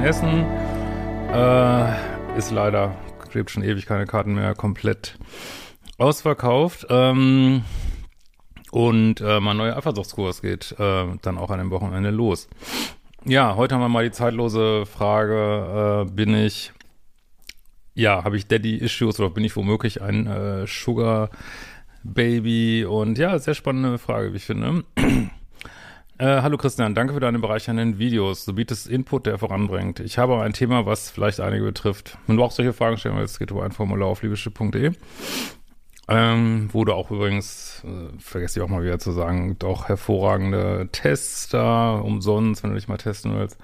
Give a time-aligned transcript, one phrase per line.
[0.00, 0.46] in Essen.
[1.32, 2.94] Äh, ist leider,
[3.32, 5.18] gibt schon ewig keine Karten mehr, komplett
[5.98, 6.86] ausverkauft.
[6.88, 7.64] Ähm,
[8.70, 12.48] und äh, mein neuer Eifersuchtskurs geht äh, dann auch an dem Wochenende los.
[13.24, 16.72] Ja, heute haben wir mal die zeitlose Frage, äh, bin ich,
[17.94, 21.30] ja, habe ich Daddy-Issues oder bin ich womöglich ein äh, Sugar-
[22.02, 24.84] Baby und ja, sehr spannende Frage, wie ich finde.
[26.20, 28.44] Äh, hallo Christian, danke für deine bereichernden Videos.
[28.44, 30.00] Du bietest Input, der voranbringt.
[30.00, 32.18] Ich habe ein Thema, was vielleicht einige betrifft.
[32.26, 34.92] Wenn du auch solche Fragen stellen willst, geht über ein Formular auf liebeschiff.de.
[36.08, 40.90] Ähm, wo du auch übrigens, äh, vergesse ich auch mal wieder zu sagen, auch hervorragende
[40.92, 43.56] Tests da, umsonst, wenn du dich mal testen willst.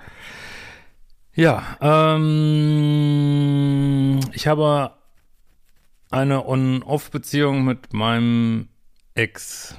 [1.35, 2.21] Ja, ähm,
[4.33, 4.93] ich habe
[6.11, 8.69] eine On-Off-Beziehung mit meinem
[9.15, 9.77] Ex.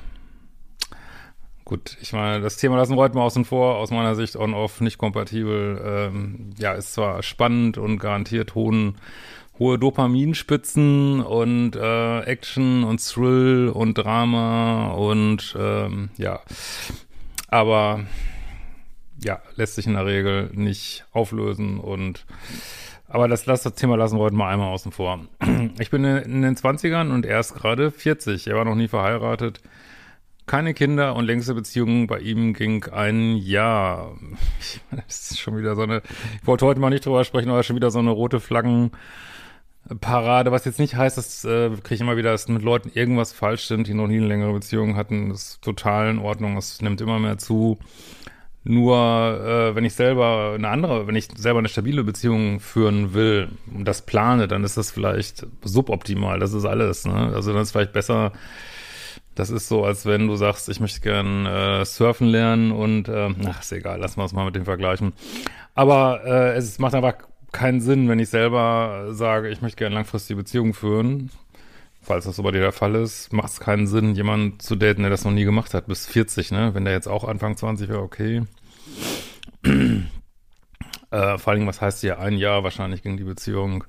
[1.67, 3.75] Gut, ich meine, das Thema lassen wir heute mal außen vor.
[3.75, 5.81] Aus meiner Sicht On-Off nicht kompatibel.
[5.83, 8.95] Ähm, ja, ist zwar spannend und garantiert hohen,
[9.59, 16.39] hohe Dopaminspitzen und äh, Action und Thrill und Drama und ähm, ja,
[17.49, 17.99] aber
[19.21, 22.25] ja, lässt sich in der Regel nicht auflösen und
[23.09, 25.19] aber das, das Thema lassen wir heute mal einmal außen vor.
[25.79, 28.47] Ich bin in den 20ern und er ist gerade 40.
[28.47, 29.61] Er war noch nie verheiratet
[30.47, 34.17] keine Kinder und längste Beziehung bei ihm ging ein Jahr.
[35.07, 36.01] Das ist schon wieder so eine,
[36.41, 40.65] ich wollte heute mal nicht drüber sprechen, aber schon wieder so eine rote Flaggenparade, was
[40.65, 43.87] jetzt nicht heißt, dass äh, kriege ich immer wieder, dass mit Leuten irgendwas falsch sind,
[43.87, 45.29] die noch nie eine längere Beziehung hatten.
[45.29, 47.77] Das ist total in Ordnung, es nimmt immer mehr zu.
[48.63, 48.95] Nur
[49.45, 53.85] äh, wenn ich selber eine andere, wenn ich selber eine stabile Beziehung führen will und
[53.85, 56.39] das plane, dann ist das vielleicht suboptimal.
[56.39, 57.05] Das ist alles.
[57.05, 57.31] Ne?
[57.33, 58.33] Also dann ist vielleicht besser,
[59.37, 63.29] das ist so, als wenn du sagst, ich möchte gern äh, surfen lernen und äh,
[63.47, 65.13] ach, ist egal, lassen wir es mal mit dem vergleichen.
[65.75, 67.13] Aber äh, es macht einfach
[67.51, 71.29] keinen Sinn, wenn ich selber sage, ich möchte gerne langfristige Beziehungen führen.
[72.01, 75.01] Falls das so bei dir der Fall ist, macht es keinen Sinn, jemanden zu daten,
[75.01, 76.73] der das noch nie gemacht hat, bis 40, ne?
[76.73, 78.41] Wenn der jetzt auch Anfang 20 wäre, okay.
[81.11, 83.83] äh, vor allem, was heißt hier ein Jahr wahrscheinlich gegen die Beziehung?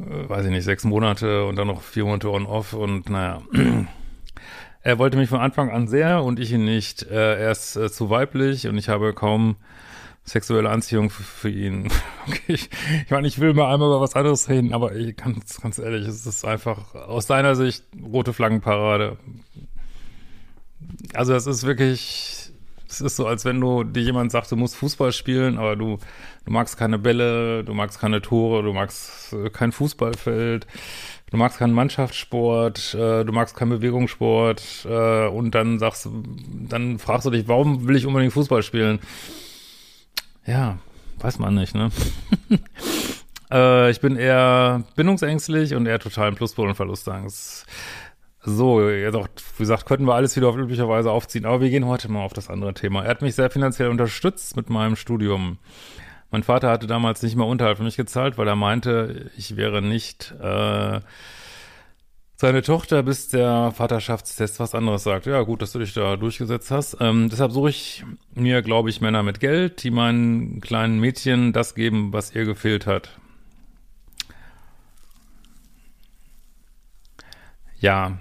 [0.00, 3.42] Äh, weiß ich nicht, sechs Monate und dann noch vier Monate on-off und naja.
[4.84, 7.04] Er wollte mich von Anfang an sehr und ich ihn nicht.
[7.04, 9.56] Äh, er ist äh, zu weiblich und ich habe kaum
[10.24, 11.88] sexuelle Anziehung für, für ihn.
[12.28, 12.70] Okay, ich,
[13.04, 16.06] ich meine, ich will mal einmal über was anderes reden, aber ich ganz, ganz ehrlich,
[16.06, 19.16] es ist einfach aus seiner Sicht rote Flaggenparade.
[21.14, 22.52] Also es ist wirklich,
[22.88, 25.98] es ist so, als wenn du dir jemand sagt, du musst Fußball spielen, aber du,
[26.44, 30.68] du magst keine Bälle, du magst keine Tore, du magst äh, kein Fußballfeld
[31.32, 36.08] du magst keinen Mannschaftssport, äh, du magst keinen Bewegungssport äh, und dann sagst
[36.68, 39.00] dann fragst du dich, warum will ich unbedingt Fußball spielen?
[40.46, 40.78] Ja,
[41.18, 41.90] weiß man nicht, ne?
[43.50, 47.66] äh, ich bin eher bindungsängstlich und eher total im Pluspol und Verlustangst.
[48.44, 51.70] So, jetzt auch, wie gesagt, könnten wir alles wieder auf üblicher Weise aufziehen, aber wir
[51.70, 53.04] gehen heute mal auf das andere Thema.
[53.04, 55.58] Er hat mich sehr finanziell unterstützt mit meinem Studium.
[56.32, 59.82] Mein Vater hatte damals nicht mal Unterhalt für mich gezahlt, weil er meinte, ich wäre
[59.82, 61.00] nicht äh,
[62.36, 65.26] seine Tochter, bis der Vaterschaftstest was anderes sagt.
[65.26, 66.96] Ja, gut, dass du dich da durchgesetzt hast.
[67.00, 71.74] Ähm, deshalb suche ich mir, glaube ich, Männer mit Geld, die meinen kleinen Mädchen das
[71.74, 73.10] geben, was ihr gefehlt hat.
[77.78, 78.18] Ja,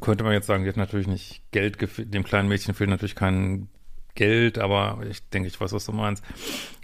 [0.00, 3.16] könnte man jetzt sagen, die hat natürlich nicht Geld gefehlt, dem kleinen Mädchen fehlt natürlich
[3.16, 3.68] kein
[4.14, 6.24] Geld, aber ich denke, ich weiß, was du meinst.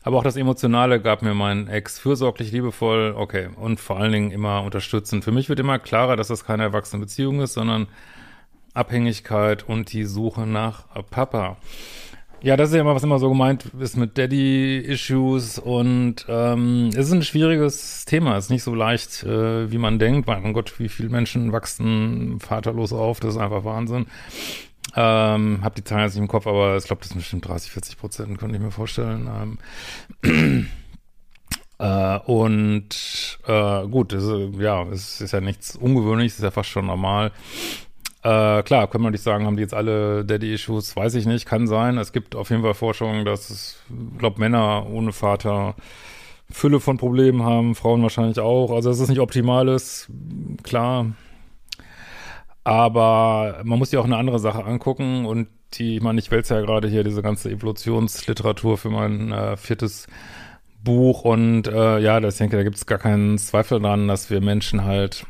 [0.02, 4.31] Aber auch das Emotionale gab mir mein Ex fürsorglich, liebevoll, okay, und vor allen Dingen
[4.31, 5.25] immer unterstützend.
[5.25, 7.88] Für mich wird immer klarer, dass das keine erwachsene Beziehung ist, sondern
[8.75, 11.56] Abhängigkeit und die Suche nach Papa.
[12.43, 17.06] Ja, das ist ja immer, was immer so gemeint ist mit Daddy-Issues und ähm, es
[17.06, 18.37] ist ein schwieriges Thema.
[18.37, 20.29] Es ist nicht so leicht, äh, wie man denkt.
[20.29, 24.06] Mein Gott, wie viele Menschen wachsen vaterlos auf, das ist einfach Wahnsinn.
[24.94, 27.71] Ähm, hab die Zahlen jetzt nicht im Kopf, aber ich glaube, das sind bestimmt 30,
[27.71, 29.59] 40 Prozent, könnte ich mir vorstellen.
[30.23, 30.69] Ähm,
[31.79, 36.71] äh, und äh, gut, ist, ja, es ist ja nichts Ungewöhnliches, es ist ja fast
[36.71, 37.33] schon normal.
[38.23, 41.67] Äh, klar, können wir nicht sagen, haben die jetzt alle Daddy-Issues, weiß ich nicht, kann
[41.67, 41.99] sein.
[41.99, 43.79] Es gibt auf jeden Fall Forschungen, dass
[44.19, 45.75] glaube Männer ohne Vater
[46.50, 48.73] Fülle von Problemen haben, Frauen wahrscheinlich auch.
[48.73, 50.09] Also dass es nicht optimal ist,
[50.62, 51.06] klar.
[52.67, 56.57] Aber man muss sich auch eine andere Sache angucken und die, ich meine, ich wälze
[56.57, 60.09] ja gerade hier diese ganze Evolutionsliteratur für mein äh, viertes
[60.83, 64.31] Buch und äh, ja, das, ich denke, da gibt es gar keinen Zweifel dran, dass
[64.31, 65.27] wir Menschen halt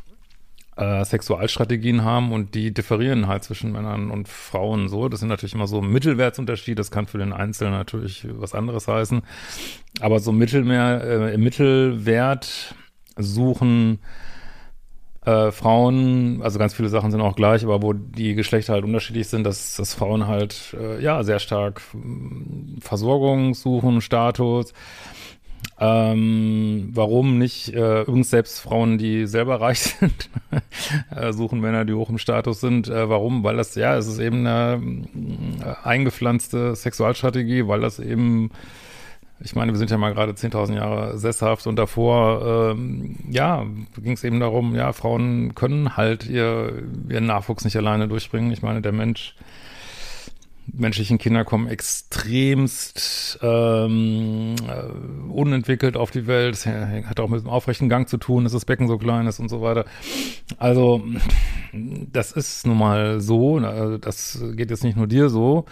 [0.77, 5.07] äh, Sexualstrategien haben und die differieren halt zwischen Männern und Frauen so.
[5.07, 9.21] Das sind natürlich immer so Mittelwertsunterschiede, das kann für den Einzelnen natürlich was anderes heißen.
[9.99, 12.73] Aber so Mittelmeer, äh, Mittelwert
[13.15, 13.99] suchen
[15.27, 19.27] äh, Frauen, also ganz viele Sachen sind auch gleich, aber wo die Geschlechter halt unterschiedlich
[19.27, 24.73] sind, dass, dass Frauen halt äh, ja sehr stark äh, Versorgung suchen, Status,
[25.79, 30.29] ähm, warum nicht äh, übrigens selbst Frauen, die selber reich sind,
[31.13, 32.87] äh, suchen Männer, die hoch im Status sind.
[32.87, 33.43] Äh, warum?
[33.43, 34.81] Weil das, ja, es ist eben eine
[35.61, 38.49] äh, eingepflanzte Sexualstrategie, weil das eben,
[39.39, 43.65] ich meine, wir sind ja mal gerade 10.000 Jahre sesshaft und davor, ähm, ja,
[43.97, 48.51] ging es eben darum, ja, Frauen können halt ihr, ihren Nachwuchs nicht alleine durchbringen.
[48.51, 49.35] Ich meine, der Mensch
[50.73, 56.55] menschlichen Kinder kommen extremst ähm, äh, unentwickelt auf die Welt.
[56.55, 59.39] Das hat auch mit dem aufrechten Gang zu tun, dass das Becken so klein ist
[59.39, 59.85] und so weiter.
[60.57, 61.03] Also
[61.73, 63.59] das ist nun mal so.
[63.99, 65.65] Das geht jetzt nicht nur dir so.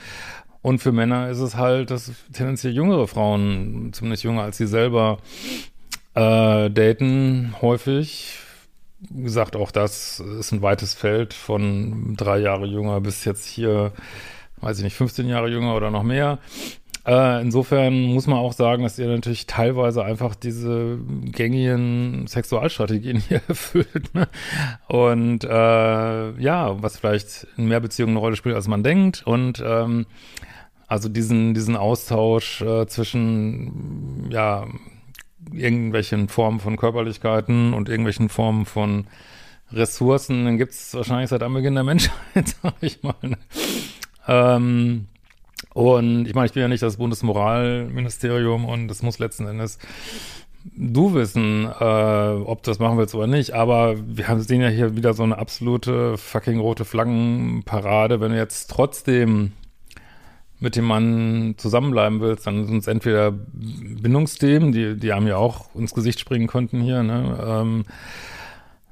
[0.65, 5.19] Und für Männer ist es halt, dass tendenziell jüngere Frauen, zumindest jünger als sie selber,
[6.15, 8.39] äh, daten häufig.
[8.99, 13.91] Wie gesagt, auch das ist ein weites Feld von drei Jahre jünger bis jetzt hier
[14.61, 16.39] weiß ich nicht, 15 Jahre jünger oder noch mehr.
[17.05, 23.41] Äh, insofern muss man auch sagen, dass ihr natürlich teilweise einfach diese gängigen Sexualstrategien hier
[23.47, 24.13] erfüllt.
[24.15, 24.27] Ne?
[24.87, 29.21] Und äh, ja, was vielleicht in mehr Beziehungen eine Rolle spielt, als man denkt.
[29.25, 30.07] Und ähm,
[30.87, 34.65] also diesen, diesen Austausch äh, zwischen, ja,
[35.51, 39.05] irgendwelchen Formen von Körperlichkeiten und irgendwelchen Formen von
[39.71, 42.15] Ressourcen, den gibt es wahrscheinlich seit Anbeginn der Menschheit,
[42.61, 43.15] sag ich mal.
[43.21, 43.37] Ne?
[44.27, 45.05] Ähm,
[45.73, 49.79] und ich meine, ich bin ja nicht das Bundesmoralministerium und es muss letzten Endes
[50.75, 53.53] du wissen, äh, ob das machen willst oder nicht.
[53.53, 58.19] Aber wir sehen ja hier wieder so eine absolute fucking rote Flaggenparade.
[58.19, 59.51] Wenn du jetzt trotzdem
[60.65, 65.73] mit dem Mann zusammenbleiben willst, dann sind es entweder Bindungsthemen, die, die haben ja auch
[65.75, 67.37] ins Gesicht springen könnten hier, ne?
[67.45, 67.85] Ähm,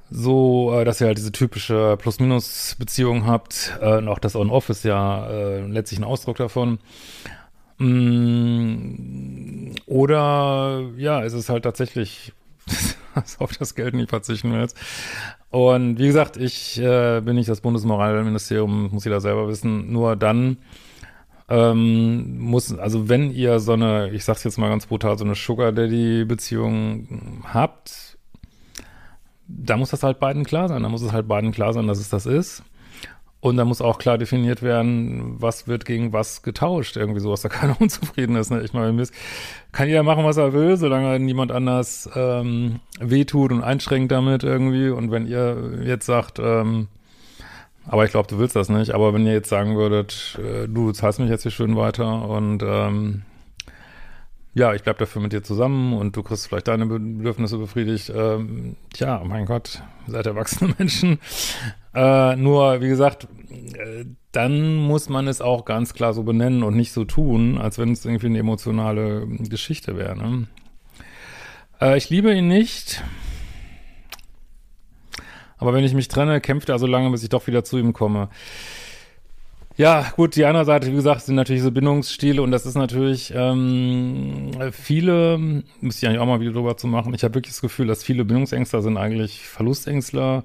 [0.08, 3.76] so, äh, dass ihr halt diese typische Plus-Minus-Beziehung habt.
[3.80, 6.78] Äh, und auch das On-Off ist ja äh, letztlich ein Ausdruck davon.
[7.78, 12.32] Mm, oder ja, es ist halt tatsächlich,
[13.16, 14.76] dass auf das Geld nicht verzichten willst.
[15.50, 19.90] Und wie gesagt, ich äh, bin nicht das Bundesmoralministerium, muss jeder selber wissen.
[19.90, 20.58] Nur dann
[21.48, 25.34] ähm, muss, also wenn ihr so eine, ich sag's jetzt mal ganz brutal, so eine
[25.34, 28.18] Sugar Daddy-Beziehung habt,
[29.46, 30.82] da muss das halt beiden klar sein.
[30.82, 32.62] Da muss es halt beiden klar sein, dass es das ist.
[33.40, 36.96] Und da muss auch klar definiert werden, was wird gegen was getauscht.
[36.96, 38.50] Irgendwie so, dass da keiner unzufrieden ist.
[38.50, 38.62] Ne?
[38.62, 39.04] Ich meine,
[39.70, 44.88] kann jeder machen, was er will, solange niemand anders ähm, wehtut und einschränkt damit irgendwie.
[44.88, 46.88] Und wenn ihr jetzt sagt, ähm,
[47.86, 50.92] aber ich glaube, du willst das nicht, aber wenn ihr jetzt sagen würdet, äh, du
[50.92, 53.22] zahlst mich jetzt hier schön weiter und ähm,
[54.54, 58.12] ja, ich bleib dafür mit dir zusammen und du kriegst vielleicht deine Bedürfnisse befriedigt.
[58.14, 61.18] Ähm, tja, mein Gott, seid erwachsene Menschen.
[61.92, 66.76] Äh, nur, wie gesagt, äh, dann muss man es auch ganz klar so benennen und
[66.76, 70.16] nicht so tun, als wenn es irgendwie eine emotionale Geschichte wäre.
[70.16, 70.46] Ne?
[71.80, 73.02] Äh, ich liebe ihn nicht.
[75.64, 77.94] Aber wenn ich mich trenne, kämpft er so lange, bis ich doch wieder zu ihm
[77.94, 78.28] komme.
[79.78, 83.32] Ja, gut, die andere Seite, wie gesagt, sind natürlich so Bindungsstile und das ist natürlich
[83.34, 87.14] ähm, viele, müsste ich eigentlich auch mal wieder drüber zu machen.
[87.14, 90.44] Ich habe wirklich das Gefühl, dass viele Bindungsängstler sind eigentlich Verlustängstler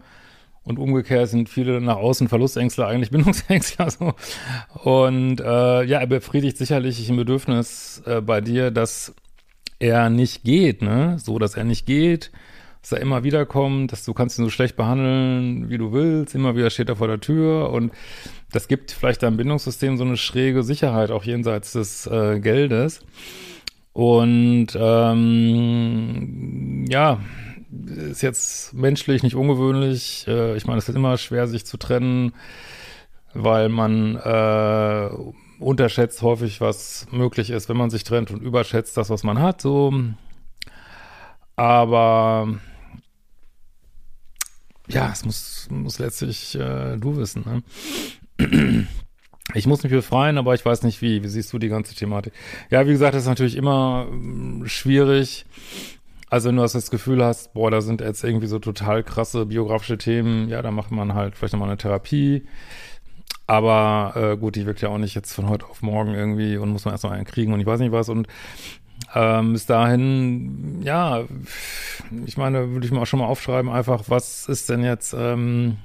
[0.63, 3.91] und umgekehrt sind viele nach außen Verlustängstler eigentlich Bindungsängstler.
[3.91, 4.13] So.
[4.85, 9.13] Und äh, ja, er befriedigt sicherlich ein Bedürfnis äh, bei dir, dass
[9.79, 11.17] er nicht geht, ne?
[11.19, 12.31] So, dass er nicht geht,
[12.81, 16.35] dass er immer wieder kommt, dass du kannst ihn so schlecht behandeln, wie du willst,
[16.35, 17.91] immer wieder steht er vor der Tür und
[18.51, 23.01] das gibt vielleicht deinem Bindungssystem so eine schräge Sicherheit, auch jenseits des äh, Geldes.
[23.93, 25.25] Und ähm,
[26.89, 27.19] ja,
[28.09, 30.25] ist jetzt menschlich nicht ungewöhnlich.
[30.27, 32.33] Äh, ich meine, es ist immer schwer, sich zu trennen.
[33.33, 35.09] weil man äh,
[35.59, 39.61] unterschätzt häufig, was möglich ist, wenn man sich trennt und überschätzt das, was man hat,
[39.61, 39.93] so.
[41.55, 42.47] Aber
[44.89, 48.87] ja, es muss, muss letztlich äh, du wissen, ne?
[49.55, 51.23] Ich muss mich befreien, aber ich weiß nicht wie.
[51.23, 52.33] Wie siehst du die ganze Thematik?
[52.69, 55.47] Ja, wie gesagt, das ist natürlich immer äh, schwierig.
[56.29, 59.97] Also wenn du das Gefühl hast, boah, da sind jetzt irgendwie so total krasse biografische
[59.97, 62.45] Themen, ja, da macht man halt vielleicht nochmal eine Therapie.
[63.47, 66.69] Aber äh, gut, die wirkt ja auch nicht jetzt von heute auf morgen irgendwie und
[66.69, 68.07] muss man erst noch einen kriegen und ich weiß nicht was.
[68.07, 68.27] Und
[69.15, 71.23] ähm, bis dahin, ja,
[72.25, 75.77] ich meine, würde ich mir auch schon mal aufschreiben, einfach, was ist denn jetzt, ähm,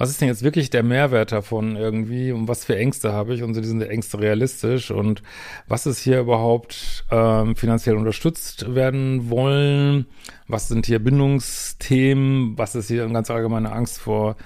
[0.00, 3.42] was ist denn jetzt wirklich der Mehrwert davon irgendwie und was für Ängste habe ich?
[3.42, 4.90] Und sind diese Ängste realistisch.
[4.90, 5.22] Und
[5.68, 10.06] was ist hier überhaupt ähm, finanziell unterstützt werden wollen,
[10.48, 14.36] was sind hier Bindungsthemen, was ist hier eine ganz allgemeine Angst vor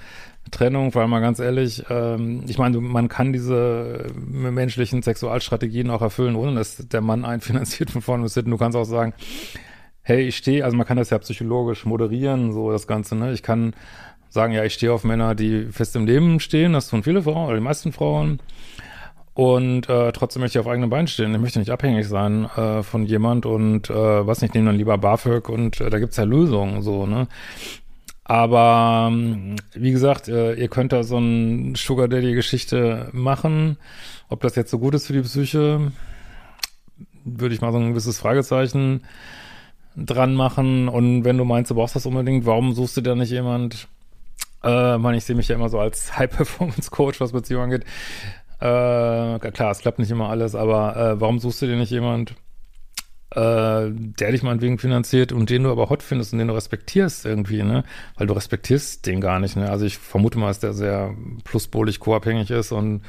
[0.54, 6.36] Trennung, weil mal ganz ehrlich, ähm, ich meine, man kann diese menschlichen Sexualstrategien auch erfüllen,
[6.36, 8.52] ohne dass der Mann einen finanziert von vorne bis hinten.
[8.52, 9.12] Du kannst auch sagen,
[10.02, 13.32] hey, ich stehe, also man kann das ja psychologisch moderieren, so das Ganze, ne?
[13.32, 13.74] Ich kann
[14.28, 17.46] sagen, ja, ich stehe auf Männer, die fest im Leben stehen, das tun viele Frauen
[17.46, 18.40] oder die meisten Frauen.
[19.34, 21.34] Und äh, trotzdem möchte ich auf eigenen Beinen stehen.
[21.34, 24.96] Ich möchte nicht abhängig sein äh, von jemand und äh, was nicht, nehme dann lieber
[24.96, 27.26] BAföG und äh, da gibt's ja Lösungen so, ne?
[28.24, 33.76] Aber ähm, wie gesagt, äh, ihr könnt da so ein Sugar Daddy-Geschichte machen.
[34.28, 35.92] Ob das jetzt so gut ist für die Psyche,
[37.24, 39.02] würde ich mal so ein gewisses Fragezeichen
[39.94, 40.88] dran machen.
[40.88, 43.88] Und wenn du meinst, du brauchst das unbedingt, warum suchst du da nicht jemand,
[44.62, 47.84] äh, man, ich sehe mich ja immer so als High-Performance-Coach, was Beziehungen angeht.
[48.60, 52.34] Äh, klar, es klappt nicht immer alles, aber äh, warum suchst du dir nicht jemand,
[53.34, 57.26] äh, der dich meinetwegen finanziert und den du aber hot findest und den du respektierst
[57.26, 57.84] irgendwie, ne?
[58.16, 59.70] Weil du respektierst den gar nicht, ne?
[59.70, 63.02] Also ich vermute mal, dass der sehr pluspolig co-abhängig ist und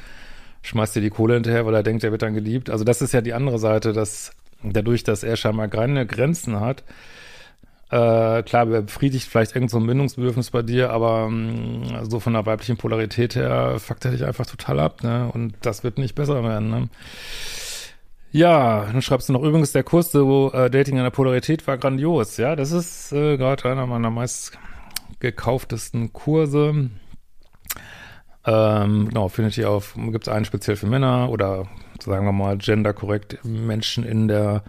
[0.62, 2.70] schmeißt dir die Kohle hinterher, weil er denkt, er wird dann geliebt.
[2.70, 4.32] Also das ist ja die andere Seite, dass
[4.64, 6.82] dadurch, dass er scheinbar keine Grenzen hat,
[7.90, 12.32] äh, klar, befriedigt vielleicht irgend so ein Bindungsbedürfnis bei dir, aber mh, mm, so von
[12.32, 15.30] der weiblichen Polarität her fuckt er dich einfach total ab, ne?
[15.32, 16.88] Und das wird nicht besser werden, ne?
[18.32, 21.78] Ja, dann schreibst du noch übrigens, der Kurs so äh, Dating in der Polarität war
[21.78, 22.36] grandios.
[22.36, 24.58] Ja, das ist äh, gerade einer meiner meist
[25.20, 26.90] gekauftesten Kurse.
[28.44, 31.64] Ähm, genau, findet ihr auf, gibt es einen speziell für Männer oder
[32.00, 34.62] sagen wir mal genderkorrekt Menschen in der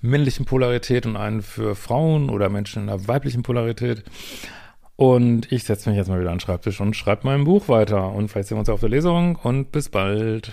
[0.00, 4.04] männlichen Polarität und einen für Frauen oder Menschen in der weiblichen Polarität.
[4.96, 8.12] Und ich setze mich jetzt mal wieder an den Schreibtisch und schreibe mein Buch weiter.
[8.12, 10.52] Und vielleicht sehen wir uns auf der Lesung und bis bald.